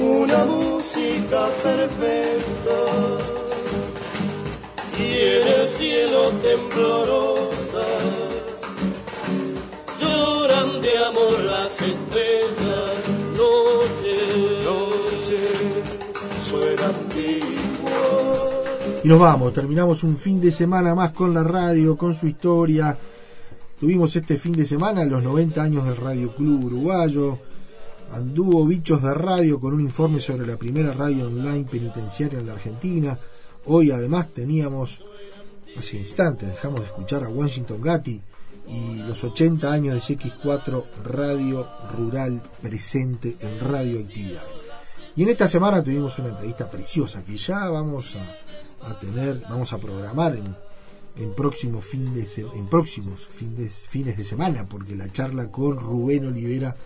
[0.00, 2.80] una música perfecta
[4.98, 7.47] y en el cielo temblorosa
[11.80, 11.94] Noche,
[16.42, 16.90] suena.
[19.04, 22.98] Y nos vamos, terminamos un fin de semana más con la radio, con su historia.
[23.78, 27.38] Tuvimos este fin de semana los 90 años del Radio Club Uruguayo.
[28.10, 32.54] Anduvo Bichos de Radio con un informe sobre la primera radio online penitenciaria en la
[32.54, 33.16] Argentina.
[33.66, 35.04] Hoy además teníamos,
[35.76, 38.20] hace instantes, dejamos de escuchar a Washington Gatti
[38.68, 41.66] y los 80 años de CX4 Radio
[41.96, 44.62] Rural presente en radioactividades.
[45.16, 48.14] Y en esta semana tuvimos una entrevista preciosa que ya vamos
[48.82, 50.54] a, tener, vamos a programar en,
[51.16, 55.78] en próximos fin de en próximos fin de- fines de semana, porque la charla con
[55.78, 56.76] Rubén Olivera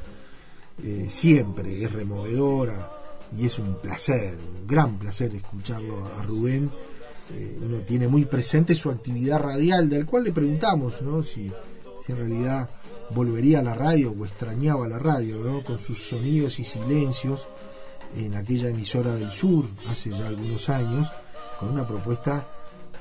[0.82, 2.90] eh, siempre es removedora
[3.36, 6.70] y es un placer, un gran placer escucharlo a Rubén.
[7.34, 11.22] Eh, uno tiene muy presente su actividad radial, del cual le preguntamos ¿no?
[11.22, 11.50] si,
[12.04, 12.68] si en realidad
[13.10, 15.62] volvería a la radio o extrañaba la radio, ¿no?
[15.62, 17.46] con sus sonidos y silencios
[18.16, 21.08] en aquella emisora del sur hace ya algunos años,
[21.58, 22.46] con una propuesta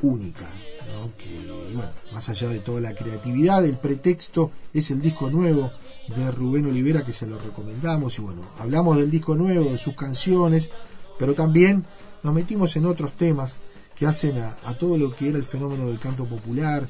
[0.01, 0.47] única,
[0.93, 1.09] ¿no?
[1.17, 5.71] que bueno, más allá de toda la creatividad, el pretexto es el disco nuevo
[6.07, 9.95] de Rubén Olivera que se lo recomendamos y bueno, hablamos del disco nuevo, de sus
[9.95, 10.69] canciones,
[11.17, 11.85] pero también
[12.23, 13.55] nos metimos en otros temas
[13.95, 16.87] que hacen a, a todo lo que era el fenómeno del canto popular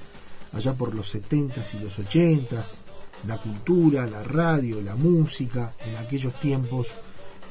[0.54, 2.78] allá por los 70s y los 80s,
[3.28, 6.88] la cultura, la radio, la música en aquellos tiempos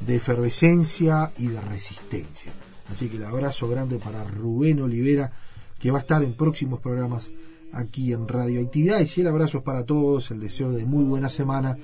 [0.00, 2.52] de efervescencia y de resistencia.
[2.90, 5.32] Así que el abrazo grande para Rubén Olivera,
[5.78, 7.30] que va a estar en próximos programas
[7.72, 9.16] aquí en Radio Actividades.
[9.16, 11.76] Y el abrazo es para todos, el deseo de muy buena semana.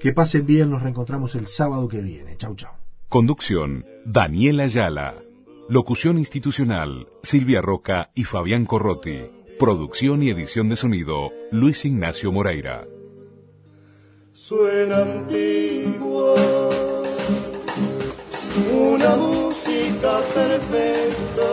[0.00, 2.36] Que pasen bien, nos reencontramos el sábado que viene.
[2.36, 2.72] Chau, chau.
[3.08, 5.14] Conducción, Daniela Ayala.
[5.68, 9.37] Locución institucional, Silvia Roca y Fabián Corrotti.
[9.58, 12.86] Producción y edición de sonido, Luis Ignacio Moreira.
[14.32, 16.36] Suena antigua,
[18.72, 21.50] una música perfecta,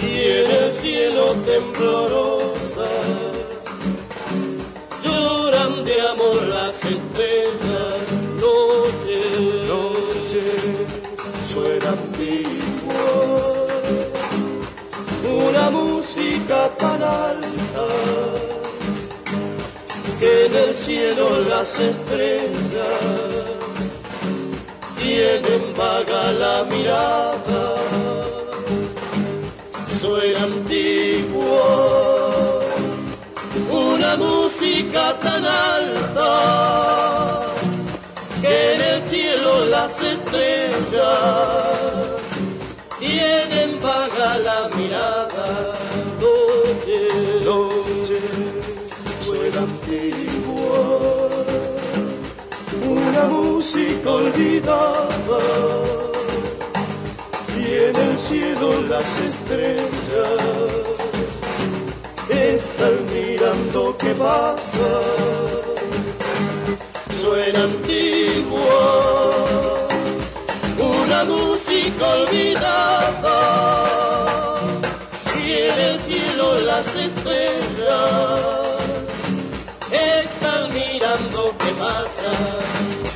[0.00, 2.88] y en el cielo temblorosa.
[5.02, 7.96] Lloran de amor las estrellas,
[8.40, 9.18] noche,
[9.66, 10.42] noche,
[11.44, 13.59] suena antigua,
[15.30, 17.86] una música tan alta
[20.18, 22.86] que en el cielo las estrellas
[24.98, 27.76] tienen vaga la mirada.
[30.00, 31.68] Suena antigua,
[33.70, 36.30] una música tan alta
[38.40, 41.99] que en el cielo las estrellas
[44.38, 45.76] la mirada.
[46.20, 47.00] Noche,
[47.44, 48.20] noche
[49.20, 50.82] suena antigua,
[52.84, 55.42] una música olvidada,
[57.56, 59.90] y en el cielo las estrellas
[62.28, 64.90] están mirando qué pasa.
[67.12, 68.78] Suena antigua,
[70.78, 73.89] una música olvidada,
[76.70, 78.60] las estrellas
[79.90, 83.09] están mirando qué pasa.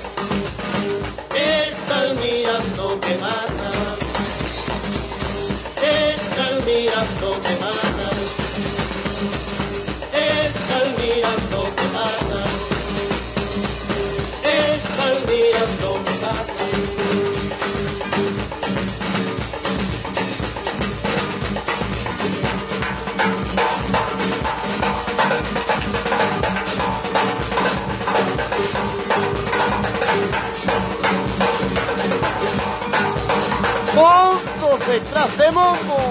[34.94, 36.03] Detrás de montos.